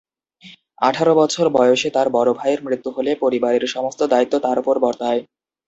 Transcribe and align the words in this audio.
আঠারো 0.81 1.13
বছর 1.15 1.45
বয়সে 1.55 1.89
তার 1.95 2.07
বড়ো 2.15 2.31
ভাইয়ের 2.33 2.61
মৃত্যু 2.65 2.89
হলে 2.95 3.11
পরিবারের 3.23 3.63
সমস্ত 3.75 4.01
দায়িত্ব 4.11 4.33
তার 4.45 4.57
ওপর 4.61 4.75
বর্তায়। 4.83 5.21